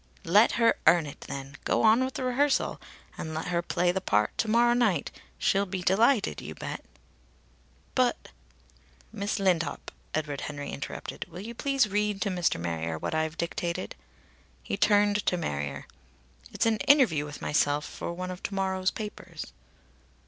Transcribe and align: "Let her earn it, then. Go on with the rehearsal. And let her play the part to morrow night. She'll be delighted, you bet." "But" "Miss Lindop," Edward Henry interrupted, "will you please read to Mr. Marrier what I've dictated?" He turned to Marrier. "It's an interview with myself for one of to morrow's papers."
"Let 0.25 0.53
her 0.53 0.77
earn 0.87 1.05
it, 1.05 1.21
then. 1.27 1.57
Go 1.63 1.83
on 1.83 2.03
with 2.03 2.15
the 2.15 2.23
rehearsal. 2.23 2.81
And 3.19 3.35
let 3.35 3.49
her 3.49 3.61
play 3.61 3.91
the 3.91 4.01
part 4.01 4.35
to 4.39 4.47
morrow 4.47 4.73
night. 4.73 5.11
She'll 5.37 5.67
be 5.67 5.83
delighted, 5.83 6.41
you 6.41 6.55
bet." 6.55 6.83
"But" 7.93 8.29
"Miss 9.13 9.37
Lindop," 9.37 9.91
Edward 10.15 10.41
Henry 10.41 10.71
interrupted, 10.71 11.27
"will 11.29 11.41
you 11.41 11.53
please 11.53 11.87
read 11.87 12.19
to 12.23 12.29
Mr. 12.31 12.59
Marrier 12.59 12.97
what 12.97 13.13
I've 13.13 13.37
dictated?" 13.37 13.93
He 14.63 14.75
turned 14.75 15.23
to 15.27 15.37
Marrier. 15.37 15.85
"It's 16.51 16.65
an 16.65 16.77
interview 16.77 17.23
with 17.23 17.39
myself 17.39 17.85
for 17.85 18.11
one 18.11 18.31
of 18.31 18.41
to 18.41 18.55
morrow's 18.55 18.89
papers." 18.89 19.53